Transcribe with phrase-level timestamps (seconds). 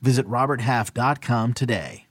[0.00, 2.06] Visit RobertHalf.com today.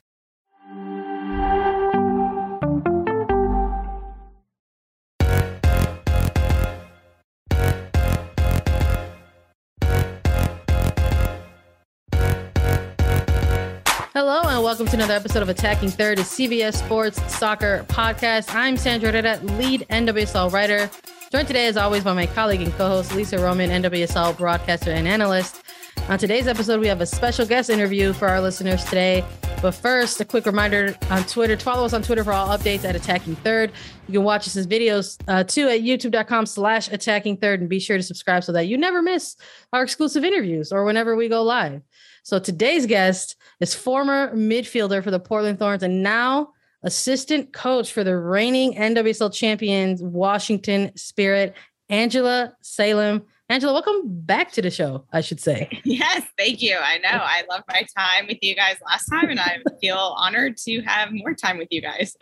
[14.14, 18.56] Hello and welcome to another episode of Attacking Third, a CBS Sports Soccer podcast.
[18.56, 20.90] I'm Sandra Herrera, lead NWSL writer.
[21.34, 25.65] Joined today, as always, by my colleague and co-host Lisa Roman, NWSL broadcaster and analyst.
[26.08, 29.26] On today's episode, we have a special guest interview for our listeners today.
[29.60, 31.58] But first, a quick reminder on Twitter.
[31.58, 33.72] Follow us on Twitter for all updates at Attacking Third.
[34.08, 37.80] You can watch us as videos uh, too at youtube.com slash attacking third and be
[37.80, 39.36] sure to subscribe so that you never miss
[39.74, 41.82] our exclusive interviews or whenever we go live.
[42.22, 46.50] So today's guest is former midfielder for the Portland Thorns and now
[46.84, 51.56] assistant coach for the reigning NWSL champions Washington Spirit,
[51.90, 53.24] Angela Salem.
[53.48, 55.70] Angela, welcome back to the show, I should say.
[55.86, 56.78] Yes, thank you.
[56.78, 57.10] I know.
[57.12, 61.10] I love my time with you guys last time and I feel honored to have
[61.12, 62.18] more time with you guys.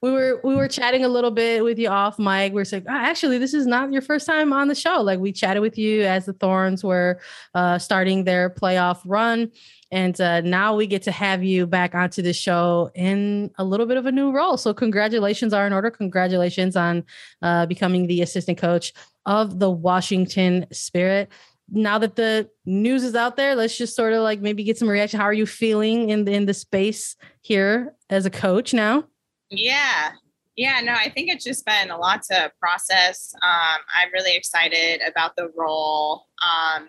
[0.00, 2.54] We were we were chatting a little bit with you off mic.
[2.54, 5.02] We are saying, oh, actually, this is not your first time on the show.
[5.02, 7.20] Like we chatted with you as the Thorns were
[7.54, 9.52] uh, starting their playoff run.
[9.92, 13.84] And uh, now we get to have you back onto the show in a little
[13.84, 14.56] bit of a new role.
[14.56, 15.90] So, congratulations are in order.
[15.90, 17.04] Congratulations on
[17.42, 18.94] uh, becoming the assistant coach
[19.26, 21.30] of the Washington Spirit.
[21.70, 24.88] Now that the news is out there, let's just sort of like maybe get some
[24.88, 25.20] reaction.
[25.20, 29.04] How are you feeling in the, in the space here as a coach now?
[29.48, 30.12] Yeah,
[30.56, 33.34] yeah, no, I think it's just been a lot to process.
[33.42, 36.26] Um, I'm really excited about the role.
[36.42, 36.88] Um,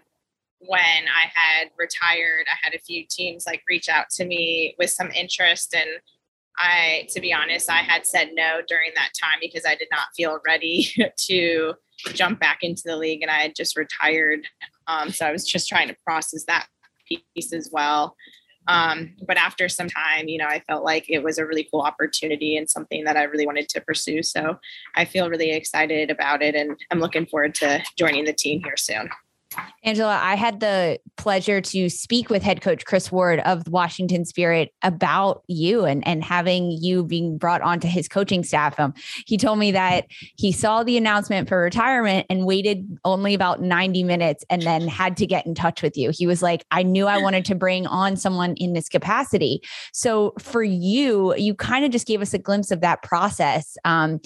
[0.60, 4.90] when I had retired, I had a few teams like reach out to me with
[4.90, 5.90] some interest and
[6.58, 10.10] I, to be honest, I had said no during that time because I did not
[10.16, 11.74] feel ready to
[12.14, 14.48] jump back into the league and I had just retired.
[14.88, 16.68] Um, so I was just trying to process that
[17.08, 18.16] piece as well.
[18.68, 21.82] Um, but after some time, you know, I felt like it was a really cool
[21.82, 24.24] opportunity and something that I really wanted to pursue.
[24.24, 24.58] So
[24.96, 28.78] I feel really excited about it and I'm looking forward to joining the team here
[28.78, 29.10] soon.
[29.84, 34.74] Angela, I had the pleasure to speak with head coach Chris Ward of Washington Spirit
[34.82, 38.80] about you and, and having you being brought onto his coaching staff.
[38.80, 38.94] Um,
[39.26, 40.06] he told me that
[40.38, 45.18] he saw the announcement for retirement and waited only about 90 minutes and then had
[45.18, 46.12] to get in touch with you.
[46.14, 49.62] He was like, I knew I wanted to bring on someone in this capacity.
[49.92, 53.78] So for you, you kind of just gave us a glimpse of that process.
[53.84, 54.20] Um,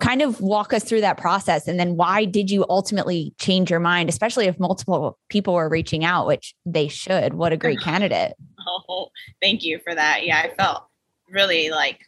[0.00, 3.80] kind of walk us through that process and then why did you ultimately change your
[3.80, 7.34] mind especially if multiple people were reaching out which they should.
[7.34, 8.34] What a great candidate.
[8.66, 9.08] Oh
[9.42, 10.24] thank you for that.
[10.24, 10.84] Yeah i felt
[11.28, 12.00] really like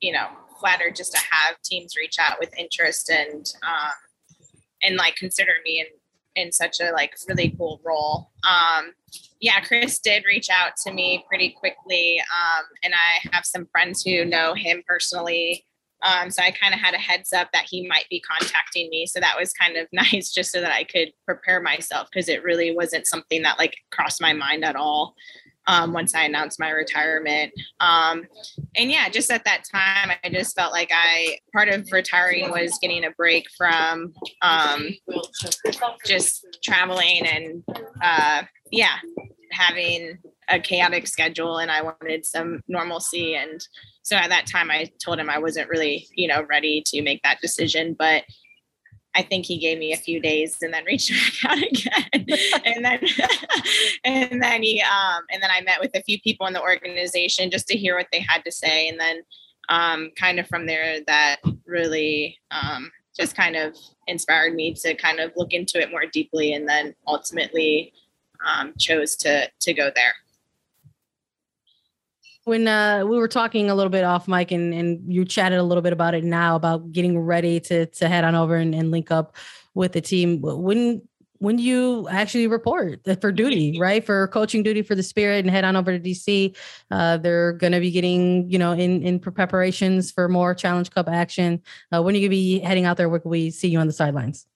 [0.00, 0.28] you know
[0.60, 3.92] flattered just to have teams reach out with interest and um
[4.82, 5.86] and like consider me in
[6.42, 8.30] in such a like really cool role.
[8.44, 8.92] Um
[9.40, 14.02] yeah chris did reach out to me pretty quickly um and i have some friends
[14.02, 15.64] who know him personally
[16.02, 19.06] um, so I kind of had a heads up that he might be contacting me.
[19.06, 22.44] So that was kind of nice just so that I could prepare myself because it
[22.44, 25.14] really wasn't something that like crossed my mind at all
[25.66, 27.52] um, once I announced my retirement.
[27.78, 28.24] Um,
[28.74, 32.78] and yeah, just at that time, I just felt like I part of retiring was
[32.80, 34.88] getting a break from um,
[36.06, 37.62] just traveling and
[38.02, 38.42] uh,
[38.72, 38.96] yeah,
[39.52, 43.60] having a chaotic schedule and I wanted some normalcy and
[44.08, 47.22] so at that time i told him i wasn't really you know ready to make
[47.22, 48.24] that decision but
[49.14, 52.26] I think he gave me a few days and then reached back out again.
[52.64, 53.00] and then
[54.04, 57.50] and then he um and then I met with a few people in the organization
[57.50, 58.88] just to hear what they had to say.
[58.88, 59.22] And then
[59.68, 63.76] um kind of from there that really um just kind of
[64.06, 67.92] inspired me to kind of look into it more deeply and then ultimately
[68.46, 70.14] um chose to to go there
[72.48, 75.62] when uh, we were talking a little bit off mic and, and you chatted a
[75.62, 78.90] little bit about it now about getting ready to to head on over and, and
[78.90, 79.36] link up
[79.74, 81.02] with the team when
[81.40, 84.04] when you actually report for duty right?
[84.04, 86.56] For coaching duty for the spirit and head on over to dc
[86.90, 91.08] uh, they're going to be getting you know in in preparations for more challenge cup
[91.08, 91.62] action.
[91.94, 93.78] Uh, when are you going to be heading out there where can we see you
[93.78, 94.46] on the sidelines?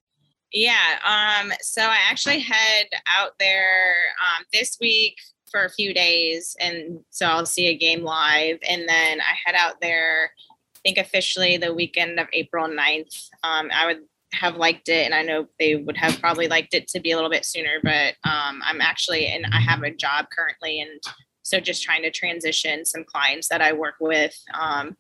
[0.51, 5.17] Yeah um so i actually head out there um this week
[5.53, 9.55] for a few days, and so I'll see a game live, and then I head
[9.57, 10.33] out there.
[10.77, 13.29] I think officially the weekend of April 9th.
[13.45, 14.01] Um, I would
[14.33, 17.17] have liked it, and I know they would have probably liked it to be a
[17.17, 21.01] little bit sooner, but um, I'm actually, and I have a job currently, and
[21.43, 24.97] so just trying to transition some clients that I work with um,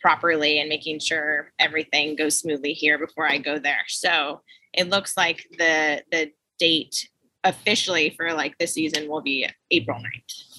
[0.00, 3.84] properly and making sure everything goes smoothly here before I go there.
[3.88, 7.08] So it looks like the the date
[7.46, 10.06] officially for like the season will be April mm-hmm.
[10.06, 10.56] 9th.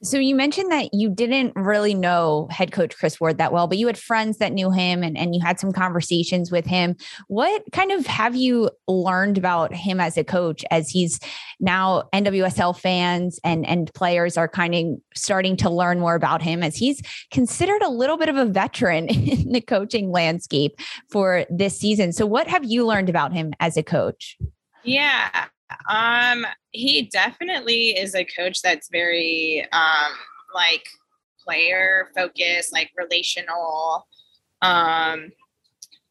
[0.00, 3.78] So you mentioned that you didn't really know head coach Chris Ward that well, but
[3.78, 6.94] you had friends that knew him and, and you had some conversations with him.
[7.26, 11.18] What kind of have you learned about him as a coach as he's
[11.58, 16.62] now NWSL fans and, and players are kind of starting to learn more about him
[16.62, 17.02] as he's
[17.32, 20.78] considered a little bit of a veteran in the coaching landscape
[21.10, 22.12] for this season.
[22.12, 24.38] So what have you learned about him as a coach?
[24.84, 25.46] Yeah,
[25.88, 30.12] um, he definitely is a coach that's very um
[30.54, 30.84] like
[31.48, 34.06] player focused, like relational,
[34.62, 35.30] um,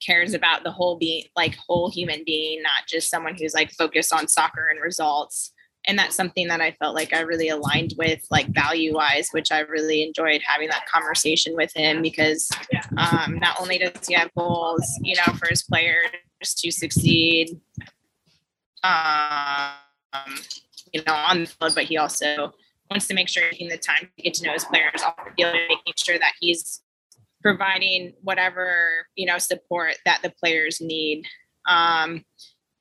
[0.06, 4.13] cares about the whole being like whole human being, not just someone who's like focused
[4.13, 5.54] on soccer and results.
[5.88, 9.51] And that's something that I felt like I really aligned with, like value wise, which
[9.54, 12.50] I really enjoyed having that conversation with him because
[12.98, 16.09] um, not only does he have goals, you know, for his players
[16.57, 17.57] to succeed,
[18.84, 20.36] um,
[20.94, 22.54] you know, on the field, but he also
[22.90, 25.32] wants to make sure taking the time to get to know his players off the
[25.36, 26.82] field making sure that he's
[27.42, 31.26] providing whatever you know support that the players need.
[31.68, 32.24] Um,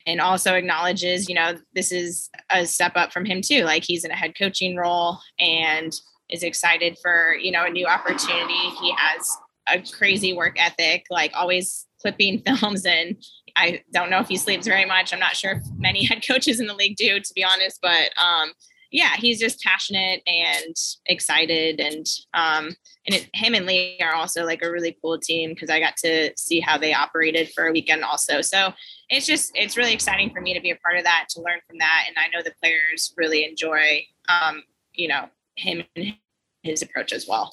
[0.06, 3.64] and also acknowledges, you know, this is a step up from him too.
[3.64, 5.92] Like he's in a head coaching role and
[6.30, 8.70] is excited for, you know, a new opportunity.
[8.80, 9.36] He has
[9.68, 13.16] a crazy work ethic, like always clipping films and
[13.56, 15.12] I don't know if he sleeps very much.
[15.12, 17.78] I'm not sure if many head coaches in the league do, to be honest.
[17.80, 18.52] But um,
[18.92, 20.74] yeah, he's just passionate and
[21.06, 22.76] excited, and um,
[23.06, 25.96] and it, him and Lee are also like a really cool team because I got
[25.98, 28.42] to see how they operated for a weekend also.
[28.42, 28.72] So
[29.08, 31.60] it's just it's really exciting for me to be a part of that, to learn
[31.66, 34.62] from that, and I know the players really enjoy, um,
[34.92, 36.14] you know, him and
[36.62, 37.52] his approach as well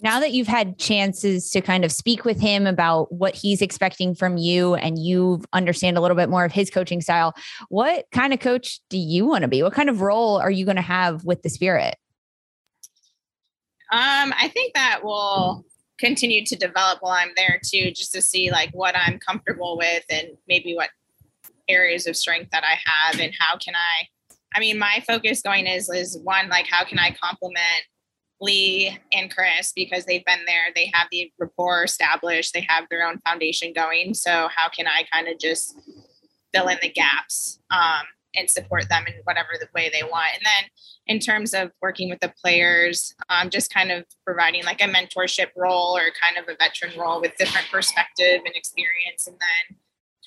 [0.00, 4.14] now that you've had chances to kind of speak with him about what he's expecting
[4.14, 7.34] from you and you understand a little bit more of his coaching style,
[7.68, 9.62] what kind of coach do you want to be?
[9.62, 11.96] What kind of role are you going to have with the Spirit?
[13.90, 15.64] Um, I think that will
[15.98, 20.04] continue to develop while I'm there too, just to see like what I'm comfortable with
[20.10, 20.90] and maybe what
[21.68, 24.06] areas of strength that I have and how can I
[24.54, 27.84] I mean my focus going is is one like how can I complement
[28.40, 30.66] Lee and Chris because they've been there.
[30.74, 32.54] They have the rapport established.
[32.54, 34.14] They have their own foundation going.
[34.14, 35.76] So how can I kind of just
[36.54, 40.30] fill in the gaps um, and support them in whatever the way they want?
[40.34, 40.70] And then
[41.06, 45.48] in terms of working with the players, um, just kind of providing like a mentorship
[45.56, 49.78] role or kind of a veteran role with different perspective and experience, and then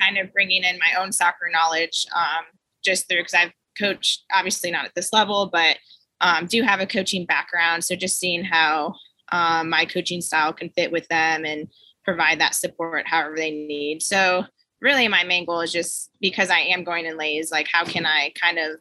[0.01, 2.45] kind of bringing in my own soccer knowledge um,
[2.83, 5.77] just through because I've coached obviously not at this level, but
[6.21, 7.83] um, do have a coaching background.
[7.83, 8.95] So just seeing how
[9.31, 11.67] um, my coaching style can fit with them and
[12.05, 14.01] provide that support however they need.
[14.01, 14.45] So
[14.79, 18.05] really my main goal is just because I am going in lays, like how can
[18.05, 18.79] I kind of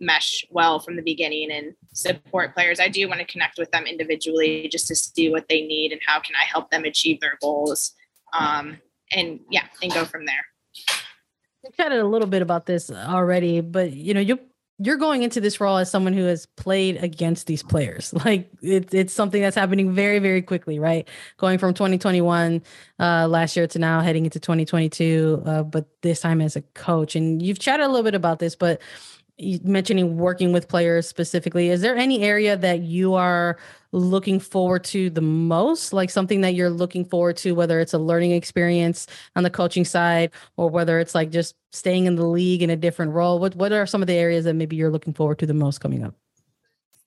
[0.00, 2.80] mesh well from the beginning and support players.
[2.80, 6.00] I do want to connect with them individually just to see what they need and
[6.06, 7.94] how can I help them achieve their goals.
[8.38, 8.78] Um,
[9.12, 10.44] and yeah, and go from there.
[11.64, 14.38] We chatted a little bit about this already, but you know, you
[14.80, 18.14] you're going into this role as someone who has played against these players.
[18.28, 21.08] Like it's it's something that's happening very very quickly, right?
[21.38, 22.62] Going from 2021
[22.98, 27.16] uh, last year to now heading into 2022, uh, but this time as a coach.
[27.16, 28.82] And you've chatted a little bit about this, but
[29.62, 33.56] mentioning working with players specifically is there any area that you are
[33.92, 35.92] looking forward to the most?
[35.92, 39.84] Like something that you're looking forward to whether it's a learning experience on the coaching
[39.84, 43.38] side or whether it's like just staying in the league in a different role?
[43.38, 45.78] What what are some of the areas that maybe you're looking forward to the most
[45.80, 46.14] coming up?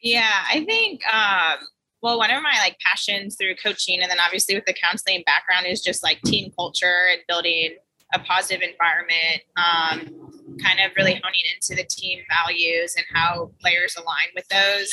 [0.01, 1.59] Yeah i think um
[2.01, 5.67] well one of my like passions through coaching and then obviously with the counseling background
[5.67, 7.75] is just like team culture and building
[8.13, 10.31] a positive environment, um,
[10.63, 14.91] kind of really honing into the team values and how players align with those.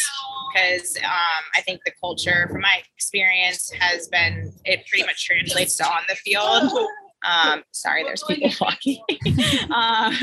[0.52, 5.76] Because um, I think the culture, from my experience, has been it pretty much translates
[5.76, 6.72] to on the field.
[7.24, 9.02] Um, sorry, there's people walking.
[9.70, 10.14] uh,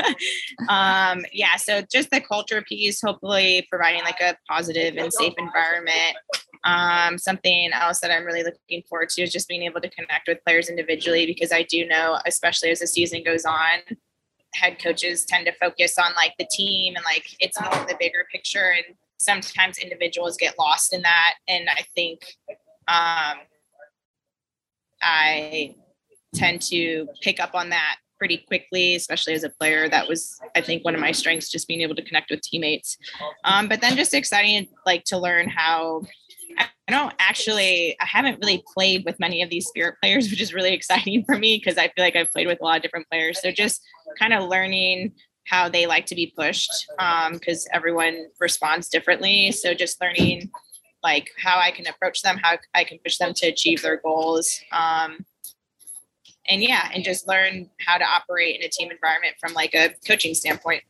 [0.69, 6.15] um, yeah, so just the culture piece, hopefully providing like a positive and safe environment
[6.65, 10.27] um, something else that I'm really looking forward to is just being able to connect
[10.27, 13.79] with players individually because I do know, especially as the season goes on,
[14.55, 18.25] head coaches tend to focus on like the team and like it's more the bigger
[18.31, 18.74] picture.
[18.75, 21.36] And sometimes individuals get lost in that.
[21.48, 22.22] And I think
[22.88, 23.38] um,
[25.01, 25.75] I
[26.34, 29.89] tend to pick up on that pretty quickly, especially as a player.
[29.89, 32.98] That was, I think, one of my strengths, just being able to connect with teammates.
[33.43, 36.01] Um, but then just exciting, like to learn how.
[36.57, 40.53] I don't actually, I haven't really played with many of these spirit players, which is
[40.53, 43.09] really exciting for me because I feel like I've played with a lot of different
[43.09, 43.41] players.
[43.41, 43.81] So just
[44.19, 45.13] kind of learning
[45.47, 46.88] how they like to be pushed
[47.31, 49.51] because um, everyone responds differently.
[49.51, 50.51] So just learning
[51.03, 54.59] like how I can approach them, how I can push them to achieve their goals.
[54.71, 55.25] Um,
[56.47, 59.93] and yeah, and just learn how to operate in a team environment from like a
[60.07, 60.83] coaching standpoint.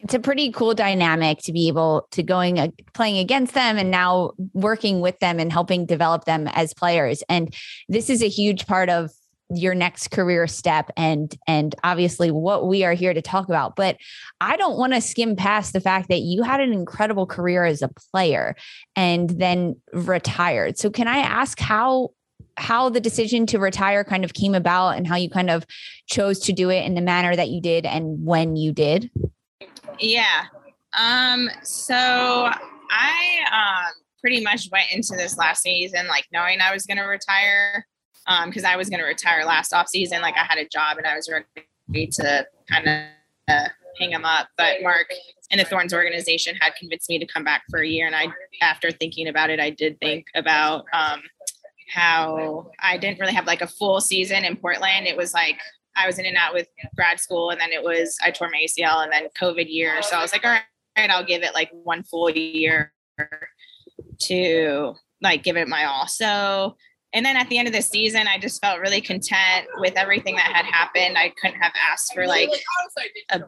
[0.00, 3.90] It's a pretty cool dynamic to be able to going uh, playing against them and
[3.90, 7.22] now working with them and helping develop them as players.
[7.28, 7.54] And
[7.88, 9.10] this is a huge part of
[9.48, 13.76] your next career step and and obviously what we are here to talk about.
[13.76, 13.96] But
[14.40, 17.80] i don't want to skim past the fact that you had an incredible career as
[17.80, 18.56] a player
[18.96, 20.78] and then retired.
[20.78, 22.10] So can i ask how
[22.58, 25.66] how the decision to retire kind of came about and how you kind of
[26.06, 29.10] chose to do it in the manner that you did and when you did
[30.00, 30.44] yeah
[30.96, 31.94] um so
[32.90, 37.04] i um pretty much went into this last season like knowing i was going to
[37.04, 37.86] retire
[38.46, 40.20] because um, I was going to retire last off season.
[40.20, 43.00] Like I had a job and I was ready to kind of
[43.48, 44.48] uh, hang him up.
[44.56, 45.06] But Mark
[45.50, 48.06] and the Thorns organization had convinced me to come back for a year.
[48.06, 48.26] And I,
[48.62, 51.22] after thinking about it, I did think about um,
[51.94, 55.06] how I didn't really have like a full season in Portland.
[55.06, 55.60] It was like
[55.96, 58.64] I was in and out with grad school, and then it was I tore my
[58.64, 60.02] ACL, and then COVID year.
[60.02, 62.92] So I was like, all right, I'll give it like one full year
[64.22, 66.06] to like give it my all.
[66.06, 66.76] So
[67.12, 70.36] and then at the end of the season, I just felt really content with everything
[70.36, 71.16] that had happened.
[71.16, 72.50] I couldn't have asked for like
[73.30, 73.40] a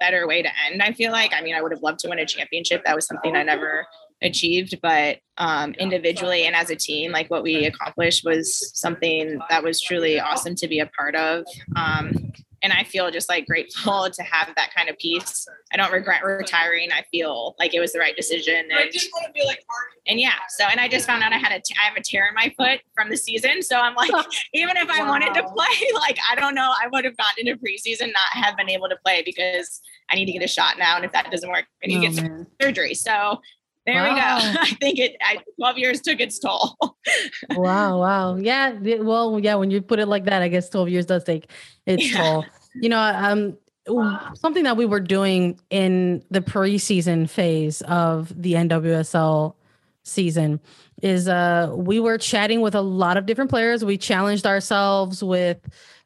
[0.00, 0.82] better way to end.
[0.82, 2.82] I feel like, I mean, I would have loved to win a championship.
[2.84, 3.86] That was something I never
[4.22, 9.62] achieved, but um, individually and as a team, like what we accomplished was something that
[9.62, 11.44] was truly awesome to be a part of.
[11.76, 15.46] Um, and I feel just like grateful to have that kind of peace.
[15.72, 16.92] I don't regret retiring.
[16.92, 18.66] I feel like it was the right decision.
[18.70, 19.64] And, I just want to be like,
[20.06, 20.34] and yeah.
[20.48, 22.34] So, and I just found out I had a, t- I have a tear in
[22.34, 23.62] my foot from the season.
[23.62, 24.10] So I'm like,
[24.54, 25.08] even if I wow.
[25.08, 28.56] wanted to play, like, I don't know, I would have gotten into preseason, not have
[28.56, 30.96] been able to play because I need to get a shot now.
[30.96, 32.46] And if that doesn't work, I need oh, to get man.
[32.60, 32.94] surgery.
[32.94, 33.40] So
[33.92, 34.14] there wow.
[34.14, 34.60] we go.
[34.60, 36.76] I think it, I, 12 years took its toll.
[37.50, 37.98] wow.
[37.98, 38.36] Wow.
[38.36, 38.72] Yeah.
[39.00, 39.54] Well, yeah.
[39.56, 41.50] When you put it like that, I guess 12 years does take
[41.86, 42.18] its yeah.
[42.18, 42.44] toll.
[42.74, 43.56] You know, um,
[44.34, 49.54] something that we were doing in the preseason phase of the NWSL
[50.02, 50.60] season
[51.02, 53.84] is uh we were chatting with a lot of different players.
[53.84, 55.58] We challenged ourselves with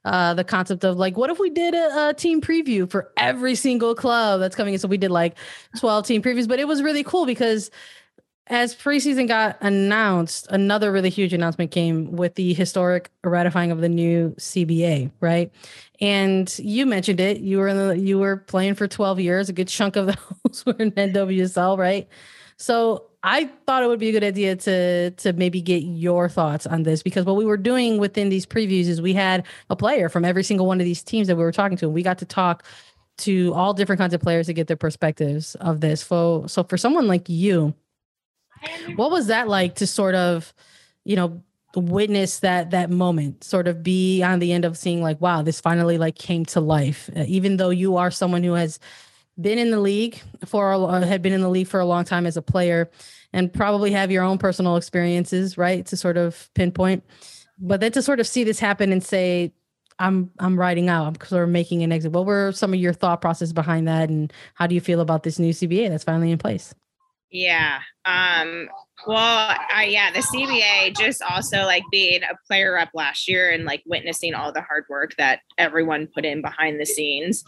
[0.05, 3.55] uh, the concept of like, what if we did a, a, team preview for every
[3.55, 4.81] single club that's coming in?
[4.81, 5.37] So we did like
[5.79, 7.71] 12 team previews, but it was really cool because
[8.49, 13.89] as preseason got announced, another really huge announcement came with the historic ratifying of the
[13.89, 15.51] new CBA, right?
[16.01, 17.41] And you mentioned it.
[17.41, 19.49] You were in the you were playing for 12 years.
[19.49, 20.07] A good chunk of
[20.45, 22.07] those were in NWSL, right?
[22.57, 26.67] So I thought it would be a good idea to to maybe get your thoughts
[26.67, 30.09] on this because what we were doing within these previews is we had a player
[30.09, 32.19] from every single one of these teams that we were talking to, and we got
[32.19, 32.65] to talk
[33.17, 36.03] to all different kinds of players to get their perspectives of this.
[36.03, 37.75] So, so for someone like you,
[38.97, 40.53] what was that like to sort of,
[41.05, 41.43] you know,
[41.77, 45.61] witness that that moment, sort of be on the end of seeing like, wow, this
[45.61, 48.79] finally like came to life, even though you are someone who has
[49.41, 52.27] been in the league for uh, had been in the league for a long time
[52.27, 52.91] as a player
[53.33, 57.03] and probably have your own personal experiences right to sort of pinpoint.
[57.59, 59.53] But then to sort of see this happen and say
[59.99, 61.07] i'm i'm writing out.
[61.07, 62.13] I'm sort of making an exit.
[62.13, 65.23] What were some of your thought process behind that and how do you feel about
[65.23, 66.75] this new cba that's finally in place?
[67.31, 68.69] Yeah um
[69.07, 73.65] well I, yeah the cba just also like being a player up last year and
[73.65, 77.45] like witnessing all the hard work that everyone put in behind the scenes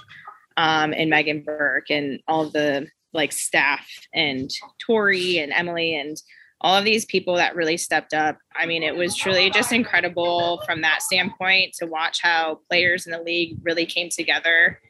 [0.56, 6.16] um, and Meghann Burke and all the like staff and Tori and Emily and
[6.60, 8.38] all of these people that really stepped up.
[8.54, 13.12] I mean, it was truly just incredible from that standpoint to watch how players in
[13.12, 14.80] the league really came together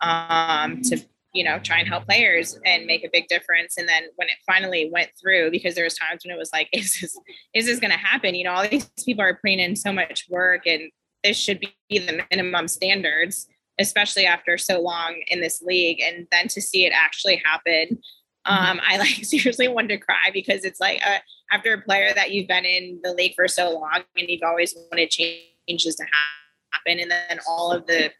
[0.00, 0.98] um, to
[1.32, 3.76] you know try and help players and make a big difference.
[3.76, 6.68] And then when it finally went through because there was times when it was like
[6.72, 7.18] is this
[7.54, 8.34] is this going to happen?
[8.34, 10.90] You know all these people are putting in so much work and
[11.24, 16.00] this should be the minimum standards especially after so long in this league.
[16.00, 17.98] And then to see it actually happen,
[18.46, 18.52] mm-hmm.
[18.52, 21.18] um, I like seriously wanted to cry because it's like uh,
[21.50, 24.74] after a player that you've been in the league for so long and you've always
[24.90, 26.04] wanted changes to
[26.72, 28.10] happen, and then all of the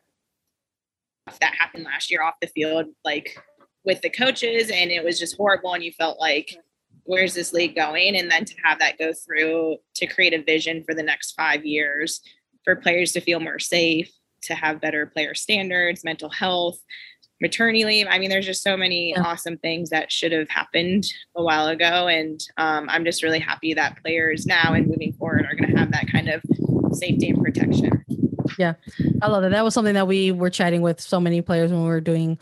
[1.28, 3.36] stuff that happened last year off the field, like
[3.84, 6.58] with the coaches and it was just horrible and you felt like
[7.04, 10.82] where's this league going and then to have that go through to create a vision
[10.84, 12.20] for the next 5 years
[12.64, 14.10] for players to feel more safe
[14.46, 16.78] to have better player standards mental health
[17.40, 18.06] maternity leave.
[18.08, 19.22] I mean there's just so many yeah.
[19.22, 21.04] awesome things that should have happened
[21.36, 25.44] a while ago and um, i'm just really happy that players now and moving forward
[25.44, 26.42] are going to have that kind of
[26.96, 28.04] safety and protection.
[28.58, 28.74] Yeah.
[29.22, 29.50] I love that.
[29.50, 32.38] That was something that we were chatting with so many players when we were doing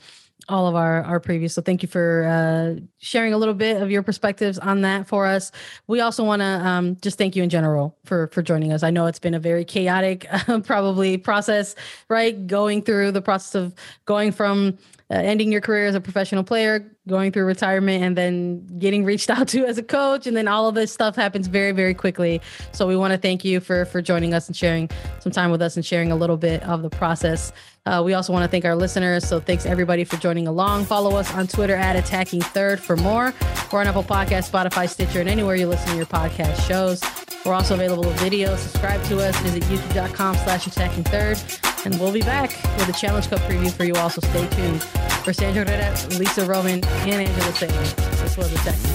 [0.49, 1.55] all of our our previous.
[1.55, 5.27] So thank you for uh, sharing a little bit of your perspectives on that for
[5.27, 5.53] us.
[5.87, 8.83] We also want to um, just thank you in general for for joining us.
[8.83, 11.75] I know it's been a very chaotic, uh, probably process,
[12.09, 12.47] right?
[12.47, 13.75] Going through the process of
[14.05, 14.79] going from
[15.11, 19.29] uh, ending your career as a professional player, going through retirement, and then getting reached
[19.31, 22.41] out to as a coach, and then all of this stuff happens very, very quickly.
[22.73, 25.63] So we want to thank you for for joining us and sharing some time with
[25.63, 27.53] us and sharing a little bit of the process.
[27.87, 29.29] Uh, we also want to thank our listeners.
[29.29, 30.87] So thanks everybody for joining along.
[30.87, 33.35] Follow us on Twitter at Attacking Third for more.
[33.71, 37.03] We're on Apple Podcast, Spotify, Stitcher, and anywhere you listen to your podcast shows.
[37.45, 38.57] We're also available with video.
[38.57, 39.37] Subscribe to us.
[39.41, 41.39] Visit youtube.com slash attacking third.
[41.85, 44.09] And we'll be back with a Challenge Cup preview for you all.
[44.09, 44.83] So stay tuned.
[45.23, 47.85] For Sandra Herrera, Lisa Roman, and Angela Salem,
[48.23, 48.91] this was Attacking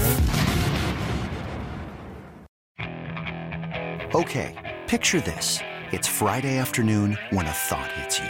[2.80, 4.16] Third.
[4.16, 5.60] Okay, picture this.
[5.92, 8.30] It's Friday afternoon when a thought hits you.